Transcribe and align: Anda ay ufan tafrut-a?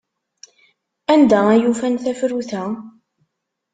Anda 1.13 1.39
ay 1.53 1.63
ufan 1.71 1.95
tafrut-a? 2.03 2.63